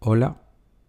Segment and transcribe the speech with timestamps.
[0.00, 0.36] Hola,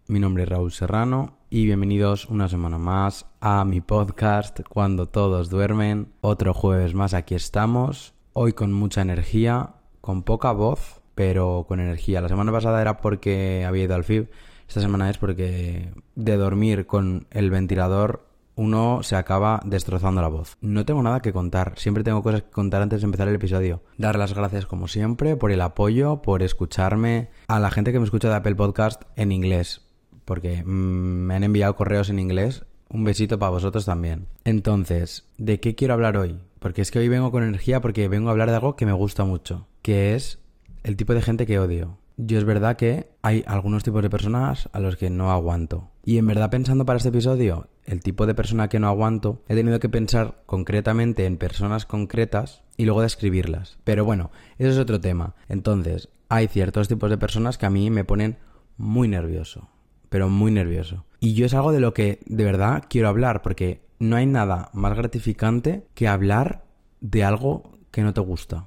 [0.06, 5.50] mi nombre es Raúl Serrano y bienvenidos una semana más a mi podcast Cuando todos
[5.50, 6.12] duermen.
[6.20, 12.20] Otro jueves más aquí estamos, hoy con mucha energía, con poca voz, pero con energía.
[12.20, 14.30] La semana pasada era porque había ido al FIB,
[14.68, 18.29] esta semana es porque de dormir con el ventilador
[18.60, 20.58] uno se acaba destrozando la voz.
[20.60, 23.82] No tengo nada que contar, siempre tengo cosas que contar antes de empezar el episodio.
[23.96, 28.04] Dar las gracias como siempre por el apoyo, por escucharme, a la gente que me
[28.04, 29.80] escucha de Apple Podcast en inglés,
[30.26, 32.66] porque mm, me han enviado correos en inglés.
[32.90, 34.26] Un besito para vosotros también.
[34.44, 36.38] Entonces, ¿de qué quiero hablar hoy?
[36.58, 38.92] Porque es que hoy vengo con energía porque vengo a hablar de algo que me
[38.92, 40.38] gusta mucho, que es
[40.82, 41.96] el tipo de gente que odio.
[42.18, 45.88] Yo es verdad que hay algunos tipos de personas a los que no aguanto.
[46.04, 49.54] Y en verdad pensando para este episodio, el tipo de persona que no aguanto, he
[49.54, 53.78] tenido que pensar concretamente en personas concretas y luego describirlas.
[53.84, 55.34] Pero bueno, eso es otro tema.
[55.48, 58.38] Entonces, hay ciertos tipos de personas que a mí me ponen
[58.76, 59.68] muy nervioso.
[60.08, 61.04] Pero muy nervioso.
[61.20, 64.70] Y yo es algo de lo que de verdad quiero hablar, porque no hay nada
[64.72, 66.64] más gratificante que hablar
[67.00, 68.66] de algo que no te gusta.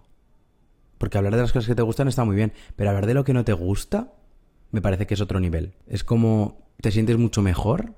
[0.98, 3.24] Porque hablar de las cosas que te gustan está muy bien, pero hablar de lo
[3.24, 4.14] que no te gusta
[4.74, 5.74] me parece que es otro nivel.
[5.88, 7.94] Es como te sientes mucho mejor.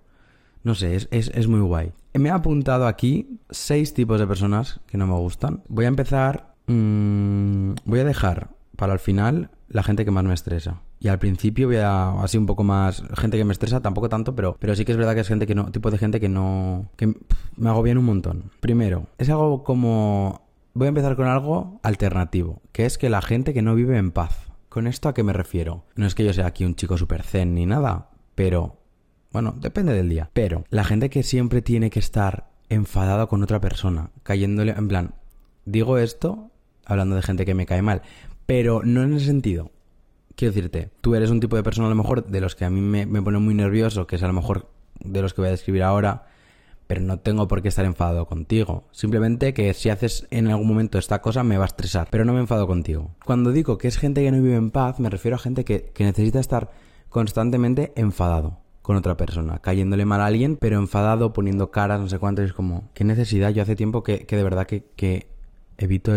[0.64, 1.94] No sé, es, es, muy guay.
[2.14, 5.64] Me he apuntado aquí seis tipos de personas que no me gustan.
[5.68, 6.54] Voy a empezar...
[6.68, 10.82] Mmm, voy a dejar para el final la gente que más me estresa.
[11.00, 14.36] Y al principio voy a así un poco más gente que me estresa, tampoco tanto,
[14.36, 16.30] pero, pero sí que es verdad que es gente que no, tipo de gente que
[16.30, 17.14] no, que
[17.56, 18.52] me hago bien un montón.
[18.60, 20.46] Primero, es algo como
[20.78, 24.12] Voy a empezar con algo alternativo, que es que la gente que no vive en
[24.12, 24.45] paz.
[24.76, 25.86] ¿Con esto a qué me refiero?
[25.96, 28.76] No es que yo sea aquí un chico super zen ni nada, pero...
[29.32, 30.30] Bueno, depende del día.
[30.34, 34.74] Pero la gente que siempre tiene que estar enfadada con otra persona, cayéndole...
[34.74, 35.16] En plan,
[35.64, 36.52] digo esto
[36.84, 38.02] hablando de gente que me cae mal,
[38.46, 39.72] pero no en el sentido.
[40.36, 42.70] Quiero decirte, tú eres un tipo de persona a lo mejor de los que a
[42.70, 44.70] mí me, me pone muy nervioso, que es a lo mejor
[45.00, 46.28] de los que voy a describir ahora,
[46.88, 48.84] pero no tengo por qué estar enfadado contigo.
[48.92, 52.34] Simplemente que si haces en algún momento esta cosa me va a estresar, pero no
[52.34, 53.16] me enfado contigo.
[53.26, 55.92] Cuando digo que es gente que no vive en paz, me refiero a gente que,
[55.98, 56.72] necesita estar
[57.10, 62.20] constantemente enfadado con otra persona, cayéndole mal a alguien, pero enfadado, poniendo caras, no sé
[62.20, 63.50] cuánto, es como, ¿qué necesidad?
[63.50, 65.28] Yo hace tiempo que, de verdad que, que
[65.78, 66.14] evito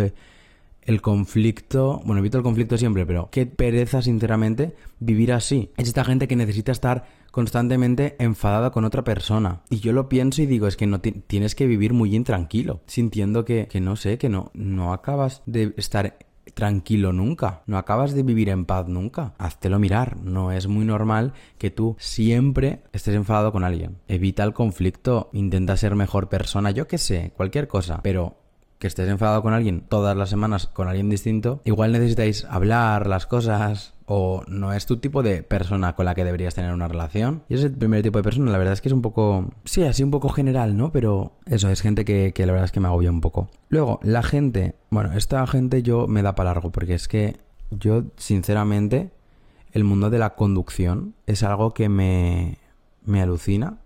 [0.88, 5.70] el conflicto, bueno, evito el conflicto siempre, pero qué pereza, sinceramente, vivir así.
[5.76, 9.60] Es esta gente que necesita estar constantemente enfadada con otra persona.
[9.68, 13.44] Y yo lo pienso y digo, es que no tienes que vivir muy intranquilo, sintiendo
[13.44, 16.16] que, que no sé, que no, no acabas de estar
[16.54, 19.34] tranquilo nunca, no acabas de vivir en paz nunca.
[19.36, 23.98] Háztelo mirar, no es muy normal que tú siempre estés enfadado con alguien.
[24.08, 28.36] Evita el conflicto, intenta ser mejor persona, yo qué sé, cualquier cosa, pero
[28.78, 33.26] que estés enfadado con alguien todas las semanas con alguien distinto, igual necesitáis hablar las
[33.26, 37.42] cosas o no es tu tipo de persona con la que deberías tener una relación.
[37.48, 39.50] Y ese es el primer tipo de persona, la verdad es que es un poco,
[39.64, 40.92] sí, así un poco general, ¿no?
[40.92, 43.50] Pero eso, es gente que, que la verdad es que me agobia un poco.
[43.68, 47.36] Luego, la gente, bueno, esta gente yo me da para largo porque es que
[47.70, 49.10] yo, sinceramente,
[49.72, 52.58] el mundo de la conducción es algo que me,
[53.04, 53.78] me alucina.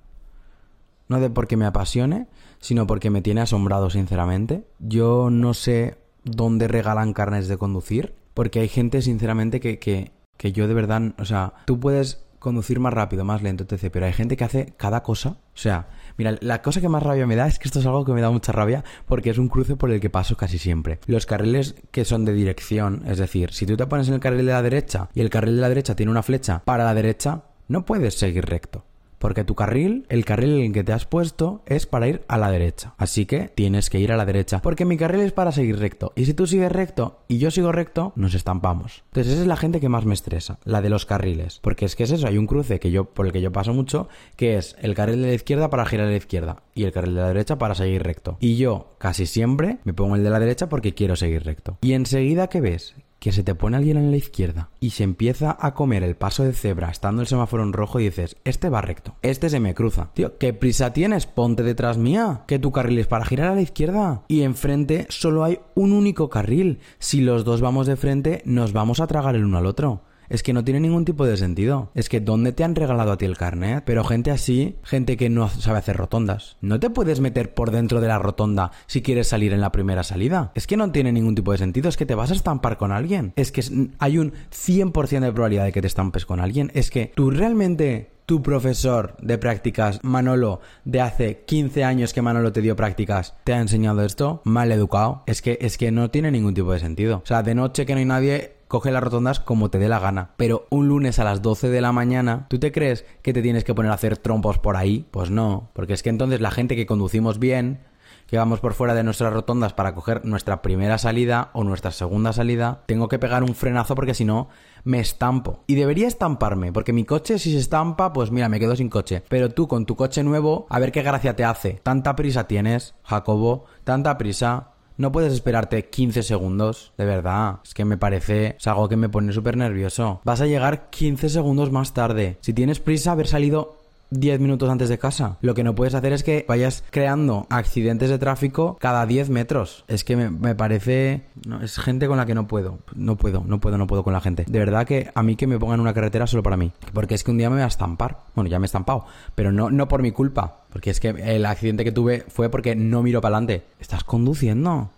[1.09, 2.29] No de porque me apasione,
[2.63, 4.65] sino porque me tiene asombrado, sinceramente.
[4.79, 10.53] Yo no sé dónde regalan carnes de conducir, porque hay gente, sinceramente, que, que, que
[10.53, 13.89] yo de verdad, o sea, tú puedes conducir más rápido, más lento, etc.
[13.93, 15.31] Pero hay gente que hace cada cosa.
[15.31, 18.05] O sea, mira, la cosa que más rabia me da es que esto es algo
[18.05, 20.99] que me da mucha rabia porque es un cruce por el que paso casi siempre.
[21.07, 24.45] Los carriles que son de dirección, es decir, si tú te pones en el carril
[24.45, 27.45] de la derecha y el carril de la derecha tiene una flecha para la derecha,
[27.69, 28.85] no puedes seguir recto.
[29.23, 32.39] Porque tu carril, el carril en el que te has puesto, es para ir a
[32.39, 32.95] la derecha.
[32.99, 34.61] Así que tienes que ir a la derecha.
[34.61, 36.13] Porque mi carril es para seguir recto.
[36.17, 39.05] Y si tú sigues recto y yo sigo recto, nos estampamos.
[39.13, 41.61] Entonces esa es la gente que más me estresa, la de los carriles.
[41.63, 43.73] Porque es que es eso, hay un cruce que yo, por el que yo paso
[43.73, 46.91] mucho, que es el carril de la izquierda para girar a la izquierda y el
[46.91, 48.39] carril de la derecha para seguir recto.
[48.41, 51.79] Y yo casi siempre me pongo el de la derecha porque quiero seguir recto.
[51.81, 52.97] Y enseguida, ¿qué ves?
[53.23, 56.43] Que se te pone alguien en la izquierda y se empieza a comer el paso
[56.43, 59.75] de cebra estando el semáforo en rojo y dices, este va recto, este se me
[59.75, 60.11] cruza.
[60.13, 61.27] Tío, ¿qué prisa tienes?
[61.27, 64.23] Ponte detrás mía, que tu carril es para girar a la izquierda.
[64.27, 66.81] Y enfrente solo hay un único carril.
[66.99, 70.03] Si los dos vamos de frente, nos vamos a tragar el uno al otro.
[70.29, 71.91] Es que no tiene ningún tipo de sentido.
[71.95, 73.83] Es que ¿dónde te han regalado a ti el carnet?
[73.85, 76.57] Pero gente así, gente que no sabe hacer rotondas.
[76.61, 80.03] No te puedes meter por dentro de la rotonda si quieres salir en la primera
[80.03, 80.53] salida.
[80.55, 81.89] Es que no tiene ningún tipo de sentido.
[81.89, 83.33] Es que te vas a estampar con alguien.
[83.37, 83.63] Es que
[83.99, 86.71] hay un 100% de probabilidad de que te estampes con alguien.
[86.75, 92.53] Es que tú realmente tu profesor de prácticas, Manolo, de hace 15 años que Manolo
[92.53, 96.31] te dio prácticas, te ha enseñado esto, mal educado, es que, es que no tiene
[96.31, 97.21] ningún tipo de sentido.
[97.23, 99.99] O sea, de noche que no hay nadie, coge las rotondas como te dé la
[99.99, 100.31] gana.
[100.39, 103.65] Pero un lunes a las 12 de la mañana, ¿tú te crees que te tienes
[103.65, 105.07] que poner a hacer trompos por ahí?
[105.11, 107.81] Pues no, porque es que entonces la gente que conducimos bien,
[108.27, 112.33] que vamos por fuera de nuestras rotondas para coger nuestra primera salida o nuestra segunda
[112.33, 114.49] salida, tengo que pegar un frenazo porque si no
[114.85, 115.65] me estampo.
[115.67, 119.23] Y debería estamparme, porque mi coche si se estampa, pues mira, me quedo sin coche.
[119.29, 121.81] Pero tú con tu coche nuevo, a ver qué gracia te hace.
[121.83, 124.71] Tanta prisa tienes, Jacobo, tanta prisa.
[124.97, 127.61] No puedes esperarte 15 segundos, de verdad.
[127.65, 130.21] Es que me parece, es algo que me pone súper nervioso.
[130.25, 132.39] Vas a llegar 15 segundos más tarde.
[132.41, 133.82] Si tienes prisa, haber salido
[134.13, 135.39] 10 minutos antes de casa.
[135.41, 139.85] Lo que no puedes hacer es que vayas creando accidentes de tráfico cada 10 metros.
[139.89, 141.25] Es que me, parece...
[141.47, 142.79] No, es gente con la que no puedo.
[142.95, 144.45] No puedo, no puedo, no puedo con la gente.
[144.47, 146.73] De verdad que a mí que me pongan una carretera solo para mí.
[146.93, 148.21] Porque es que un día me voy a estampar.
[148.35, 149.07] Bueno, ya me he estampado.
[149.35, 150.63] Pero no, no por mi culpa.
[150.71, 153.65] Porque es que el accidente que tuve fue porque no miro para adelante.
[153.81, 154.91] ¿Estás conduciendo?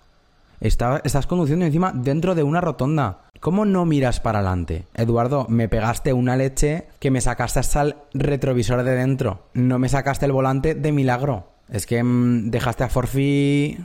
[0.67, 3.21] Estás conduciendo encima dentro de una rotonda.
[3.41, 4.87] ¿Cómo no miras para adelante?
[4.95, 9.49] Eduardo, me pegaste una leche que me sacaste hasta el retrovisor de dentro.
[9.53, 11.53] No me sacaste el volante de milagro.
[11.69, 13.79] Es que mm, dejaste a Forfi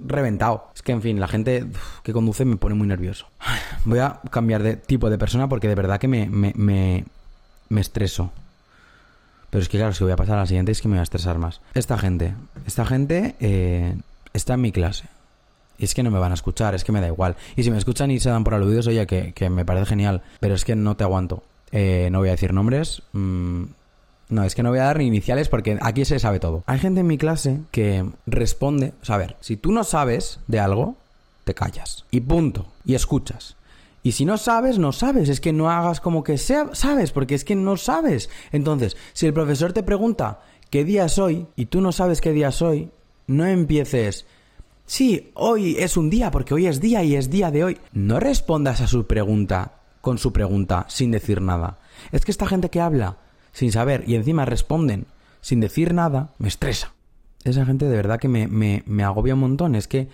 [0.00, 0.70] reventado.
[0.74, 1.66] Es que, en fin, la gente
[2.02, 3.28] que conduce me pone muy nervioso.
[3.84, 8.32] Voy a cambiar de tipo de persona porque de verdad que me, me, me, estreso.
[9.50, 11.00] Pero es que, claro, si voy a pasar a la siguiente es que me voy
[11.00, 11.60] a estresar más.
[11.74, 12.34] Esta gente,
[12.66, 13.96] esta gente eh,
[14.32, 15.08] está en mi clase.
[15.78, 17.36] Es que no me van a escuchar, es que me da igual.
[17.56, 20.22] Y si me escuchan y se dan por aludidos, oye, que, que me parece genial.
[20.40, 21.42] Pero es que no te aguanto.
[21.72, 23.02] Eh, no voy a decir nombres.
[23.12, 23.64] Mm,
[24.28, 26.64] no, es que no voy a dar ni iniciales porque aquí se sabe todo.
[26.66, 30.40] Hay gente en mi clase que responde, o sea, a ver, si tú no sabes
[30.48, 30.96] de algo,
[31.44, 32.04] te callas.
[32.10, 32.66] Y punto.
[32.84, 33.56] Y escuchas.
[34.02, 35.28] Y si no sabes, no sabes.
[35.28, 38.30] Es que no hagas como que sea, sabes, porque es que no sabes.
[38.52, 40.40] Entonces, si el profesor te pregunta
[40.70, 42.90] qué día es hoy y tú no sabes qué día es hoy,
[43.26, 44.26] no empieces
[44.86, 47.78] Sí, hoy es un día porque hoy es día y es día de hoy.
[47.92, 51.80] No respondas a su pregunta con su pregunta sin decir nada.
[52.12, 53.18] Es que esta gente que habla
[53.52, 55.06] sin saber y encima responden
[55.40, 56.92] sin decir nada, me estresa.
[57.42, 59.74] Esa gente de verdad que me, me, me agobia un montón.
[59.74, 60.08] Es que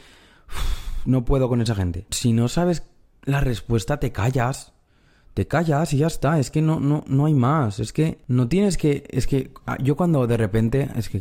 [1.04, 2.06] no puedo con esa gente.
[2.10, 2.84] Si no sabes
[3.24, 4.72] la respuesta, te callas.
[5.34, 6.38] Te callas y ya está.
[6.38, 7.78] Es que no, no, no hay más.
[7.78, 9.04] Es que no tienes que.
[9.10, 10.88] Es que ah, yo cuando de repente.
[10.96, 11.20] Es que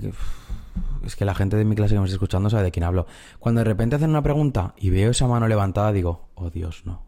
[1.06, 3.08] es que la gente de mi clase que me está escuchando sabe de quién hablo.
[3.40, 7.04] Cuando de repente hacen una pregunta y veo esa mano levantada, digo, oh Dios, no.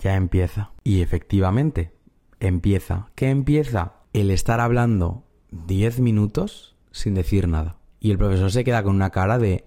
[0.00, 0.72] Ya empieza.
[0.84, 1.92] Y efectivamente,
[2.40, 3.08] empieza.
[3.14, 3.94] ¿Qué empieza?
[4.12, 7.78] El estar hablando 10 minutos sin decir nada.
[8.00, 9.66] Y el profesor se queda con una cara de,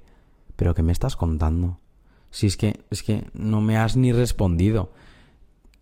[0.55, 1.79] ¿pero qué me estás contando?
[2.31, 4.91] Si es que, es que no me has ni respondido.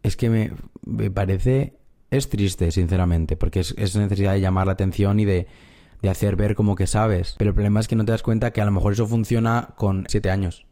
[0.04, 0.52] Es que me,
[0.86, 1.78] me parece,
[2.12, 5.48] es triste, sinceramente, porque es, es necesidad de llamar la atención y de,
[6.04, 7.36] de hacer ver como que sabes.
[7.38, 9.70] Pero el problema es que no te das cuenta que a lo mejor eso funciona
[9.76, 10.66] con siete años.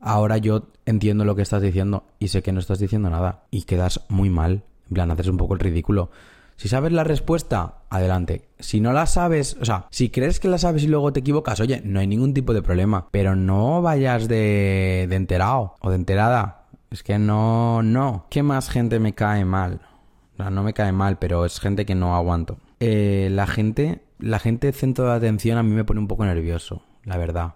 [0.00, 3.46] Ahora yo entiendo lo que estás diciendo y sé que no estás diciendo nada.
[3.50, 4.64] Y quedas muy mal.
[4.88, 6.10] En plan, haces un poco el ridículo.
[6.56, 8.48] Si sabes la respuesta, adelante.
[8.58, 11.58] Si no la sabes, o sea, si crees que la sabes y luego te equivocas,
[11.60, 13.08] oye, no hay ningún tipo de problema.
[13.10, 16.66] Pero no vayas de, de enterado o de enterada.
[16.90, 18.26] Es que no, no.
[18.28, 19.80] ¿Qué más gente me cae mal?
[20.36, 22.58] No, no me cae mal, pero es gente que no aguanto.
[22.78, 26.82] Eh, la gente la gente centro de atención a mí me pone un poco nervioso,
[27.04, 27.54] la verdad.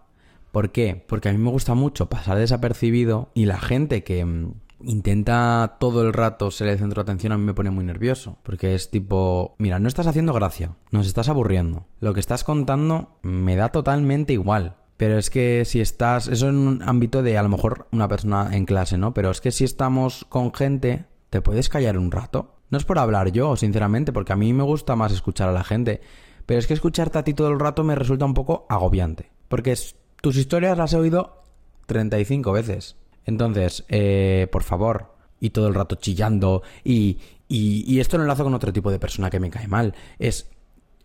[0.53, 1.05] ¿Por qué?
[1.07, 4.53] Porque a mí me gusta mucho pasar desapercibido y la gente que mm,
[4.85, 8.39] intenta todo el rato ser el centro de atención a mí me pone muy nervioso.
[8.43, 11.87] Porque es tipo, mira, no estás haciendo gracia, nos estás aburriendo.
[12.01, 14.77] Lo que estás contando me da totalmente igual.
[14.97, 18.51] Pero es que si estás, eso en un ámbito de a lo mejor una persona
[18.53, 19.15] en clase, ¿no?
[19.15, 22.57] Pero es que si estamos con gente, ¿te puedes callar un rato?
[22.69, 25.65] No es por hablar yo, sinceramente, porque a mí me gusta más escuchar a la
[25.65, 26.03] gente.
[26.51, 29.31] Pero es que escucharte a ti todo el rato me resulta un poco agobiante.
[29.47, 29.73] Porque
[30.21, 31.45] tus historias las he oído
[31.87, 32.97] 35 veces.
[33.25, 38.55] Entonces, eh, por favor, y todo el rato chillando, y, y, esto lo enlazo con
[38.55, 39.95] otro tipo de persona que me cae mal.
[40.19, 40.51] Es,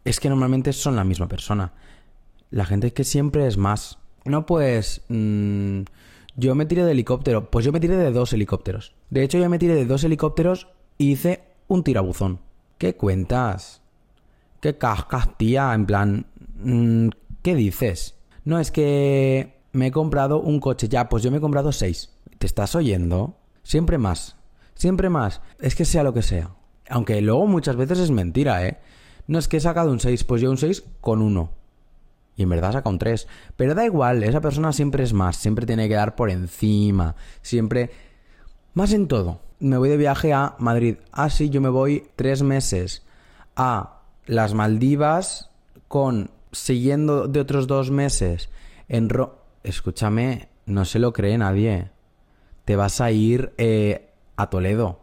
[0.04, 1.74] es que normalmente son la misma persona.
[2.50, 4.00] La gente que siempre es más.
[4.24, 5.04] No pues...
[5.10, 5.82] Mm,
[6.36, 7.52] yo me tiré de helicóptero.
[7.52, 8.96] Pues yo me tiré de dos helicópteros.
[9.12, 12.40] De hecho, yo me tiré de dos helicópteros y hice un tirabuzón.
[12.80, 13.85] ¿Qué cuentas?
[14.66, 15.76] ¿Qué cascas, tía?
[15.76, 17.10] En plan, mm,
[17.44, 18.16] ¿qué dices?
[18.46, 20.90] No, es que me he comprado un coche.
[20.90, 22.10] Ya, pues yo me he comprado seis.
[22.40, 23.38] ¿Te estás oyendo?
[23.62, 24.38] Siempre más.
[24.74, 25.42] Siempre más.
[25.60, 26.50] Es que sea lo que sea.
[26.90, 28.80] Aunque luego muchas veces es mentira, ¿eh?
[29.28, 31.52] No es que he sacado un 6, pues yo un 6 con uno.
[32.36, 33.28] Y en verdad saca un 3.
[33.56, 37.92] Pero da igual, esa persona siempre es más, siempre tiene que dar por encima, siempre...
[38.74, 39.42] Más en todo.
[39.60, 40.96] Me voy de viaje a Madrid.
[41.12, 43.06] Ah, sí, yo me voy tres meses
[43.56, 43.96] a
[44.26, 45.52] las Maldivas
[45.88, 48.50] con siguiendo de otros dos meses
[48.88, 51.90] en Ro Escúchame, no se lo cree nadie.
[52.66, 55.00] Te vas a ir eh, a Toledo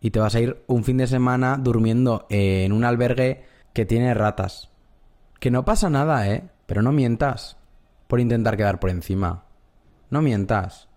[0.00, 4.12] y te vas a ir un fin de semana durmiendo en un albergue que tiene
[4.12, 4.68] ratas.
[5.38, 6.48] Que no pasa nada, ¿eh?
[6.66, 7.56] Pero no mientas
[8.08, 9.44] por intentar quedar por encima.
[10.10, 10.88] No mientas.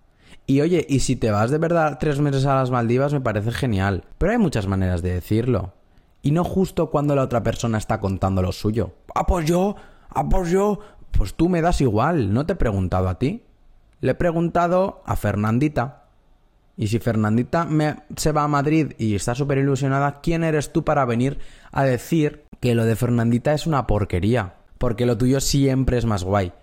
[0.48, 3.52] Y oye, y si te vas de verdad tres meses a las Maldivas me parece
[3.52, 4.06] genial.
[4.18, 5.74] Pero hay muchas maneras de decirlo.
[6.22, 8.94] Y no justo cuando la otra persona está contando lo suyo.
[9.14, 9.76] Ah, pues yo,
[10.10, 10.80] ah, pues yo.
[11.12, 13.44] Pues tú me das igual, no te he preguntado a ti.
[14.02, 16.04] Le he preguntado a Fernandita.
[16.76, 20.84] Y si Fernandita me, se va a Madrid y está súper ilusionada, ¿quién eres tú
[20.84, 21.40] para venir
[21.72, 24.56] a decir que lo de Fernandita es una porquería?
[24.78, 26.54] Porque lo tuyo siempre es más guay.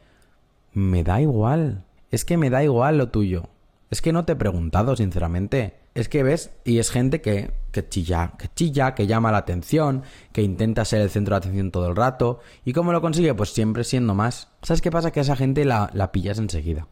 [0.73, 1.83] Me da igual.
[2.13, 3.49] Es que me da igual lo tuyo.
[3.91, 5.75] Es que no te he preguntado, sinceramente.
[5.95, 10.03] Es que ves, y es gente que, que chilla, que chilla, que llama la atención,
[10.33, 12.41] que intenta ser el centro de atención todo el rato.
[12.65, 13.35] ¿Y cómo lo consigue?
[13.35, 14.49] Pues siempre siendo más.
[14.63, 15.13] ¿Sabes qué pasa?
[15.13, 16.89] Que a esa gente la, la pillas enseguida.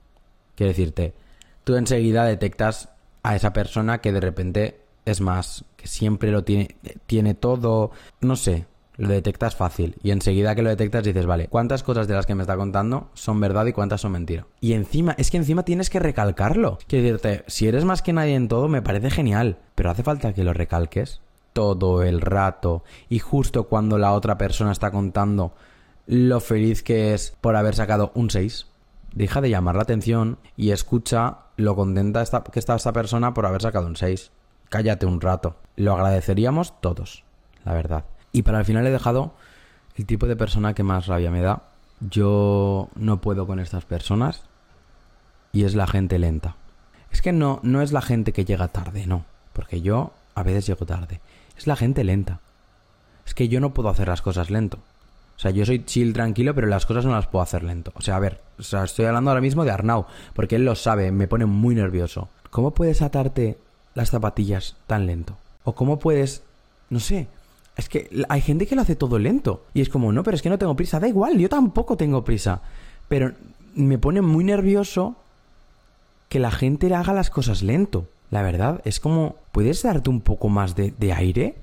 [0.55, 1.15] Quiero decirte,
[1.65, 2.91] tú enseguida detectas
[3.23, 8.37] a esa persona que de repente es más, que siempre lo tiene, tiene todo, no
[8.37, 8.67] sé,
[9.03, 9.97] lo detectas fácil.
[10.03, 13.11] Y enseguida que lo detectas dices, vale, ¿cuántas cosas de las que me está contando
[13.15, 14.47] son verdad y cuántas son mentira?
[14.61, 16.79] Y encima, es que encima tienes que recalcarlo.
[16.87, 19.59] Quiero decirte, si eres más que nadie en todo, me parece genial.
[19.75, 21.21] Pero hace falta que lo recalques
[21.53, 22.85] todo el rato.
[23.09, 25.53] Y justo cuando la otra persona está contando
[26.07, 28.67] lo feliz que es por haber sacado un 6
[29.15, 33.63] deja de llamar la atención y escucha lo contenta que está esta persona por haber
[33.63, 34.31] sacado un 6.
[34.69, 35.57] Cállate un rato.
[35.77, 37.25] Lo agradeceríamos todos,
[37.65, 38.05] la verdad.
[38.33, 39.35] Y para el final he dejado
[39.97, 41.65] el tipo de persona que más rabia me da.
[42.01, 44.43] Yo no puedo con estas personas
[45.53, 46.57] y es la gente lenta.
[47.11, 49.25] Es que no, no es la gente que llega tarde, no.
[49.53, 51.21] Porque yo a veces llego tarde.
[51.57, 52.41] Es la gente lenta.
[53.27, 54.79] Es que yo no puedo hacer las cosas lento.
[55.37, 57.93] O sea, yo soy chill, tranquilo, pero las cosas no las puedo hacer lento.
[57.95, 60.75] O sea, a ver, o sea, estoy hablando ahora mismo de Arnau, porque él lo
[60.75, 62.29] sabe, me pone muy nervioso.
[62.51, 63.59] ¿Cómo puedes atarte
[63.95, 65.37] las zapatillas tan lento?
[65.65, 66.45] ¿O cómo puedes,
[66.91, 67.29] no sé,
[67.77, 69.65] es que hay gente que lo hace todo lento.
[69.75, 71.01] Y es como, no, pero es que no tengo prisa.
[71.01, 72.63] Da igual, yo tampoco tengo prisa.
[73.09, 73.33] Pero
[73.75, 75.17] me pone muy nervioso
[76.29, 78.09] que la gente le haga las cosas lento.
[78.31, 81.57] La verdad, es como, ¿puedes darte un poco más de, de aire?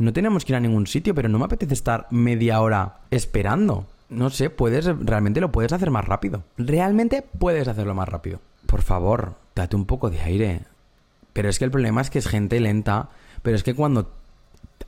[0.00, 3.86] no tenemos que ir a ningún sitio, pero no me apetece estar media hora esperando.
[4.08, 6.42] No sé, puedes, realmente lo puedes hacer más rápido.
[6.56, 8.40] Realmente puedes hacerlo más rápido.
[8.66, 10.62] Por favor, date un poco de aire.
[11.34, 13.10] Pero es que el problema es que es gente lenta,
[13.42, 14.10] pero es que cuando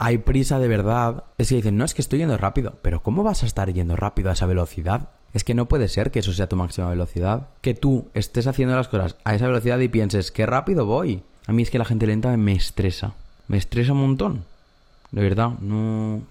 [0.05, 2.75] hay prisa de verdad, es que dicen, no, es que estoy yendo rápido.
[2.83, 5.11] Pero ¿cómo vas a estar yendo rápido a esa velocidad?
[5.33, 7.51] Es que no puede ser que eso sea tu máxima velocidad.
[7.61, 11.23] Que tú estés haciendo las cosas a esa velocidad y pienses, qué rápido voy.
[11.47, 13.15] A mí es que la gente lenta me estresa.
[13.47, 14.45] Me estresa un montón.
[15.13, 16.23] De verdad, no...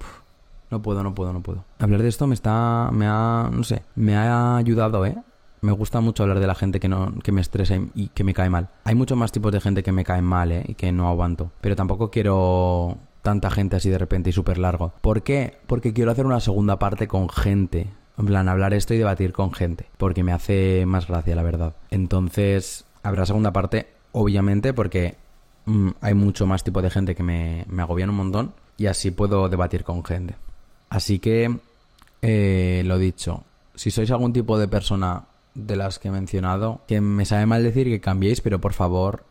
[0.70, 1.64] No puedo, no puedo, no puedo.
[1.80, 2.90] Hablar de esto me está...
[2.92, 3.50] Me ha...
[3.54, 3.84] No sé.
[3.96, 5.16] Me ha ayudado, ¿eh?
[5.62, 8.34] Me gusta mucho hablar de la gente que, no, que me estresa y, que me
[8.34, 8.68] cae mal.
[8.84, 10.66] Hay muchos más tipos de gente que me cae mal, ¿eh?
[10.68, 11.52] Y que no aguanto.
[11.62, 14.94] Pero tampoco quiero tanta gente así de repente y súper largo.
[15.02, 15.58] ¿Por qué?
[15.68, 17.88] Porque quiero hacer una segunda parte con gente.
[18.18, 19.88] En plan, hablar esto y debatir con gente.
[19.98, 21.76] Porque me hace más gracia, la verdad.
[21.90, 25.16] Entonces, habrá segunda parte, obviamente, porque
[25.66, 29.12] mm, hay mucho más tipo de gente que me, me agobian un montón y así
[29.12, 30.36] puedo debatir con gente.
[30.90, 31.58] Así que,
[32.22, 33.44] eh, lo dicho,
[33.76, 37.64] si sois algún tipo de persona de las que he mencionado, que me sabe mal
[37.64, 39.24] decir que cambiéis, pero por favor,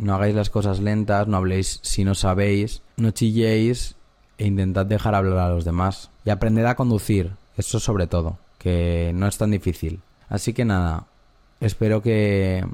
[0.00, 3.96] no hagáis las cosas lentas, no habléis si no sabéis, no chilléis
[4.38, 6.10] e intentad dejar hablar a los demás.
[6.24, 10.00] Y aprended a conducir, eso sobre todo, que no es tan difícil.
[10.28, 11.06] Así que nada,
[11.60, 12.64] espero que,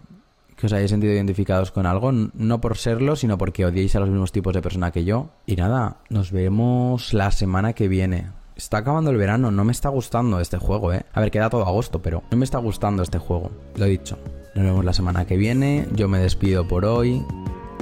[0.57, 4.09] que os hayáis sentido identificados con algo, no por serlo, sino porque odiéis a los
[4.09, 5.31] mismos tipos de persona que yo.
[5.47, 8.31] Y nada, nos vemos la semana que viene.
[8.55, 11.05] Está acabando el verano, no me está gustando este juego, ¿eh?
[11.13, 13.51] A ver, queda todo agosto, pero no me está gustando este juego.
[13.75, 14.17] Lo he dicho.
[14.57, 15.87] Nos vemos la semana que viene.
[15.95, 17.23] Yo me despido por hoy.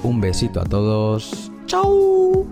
[0.03, 1.53] Un besito a todos.
[1.67, 2.45] ¡Chao!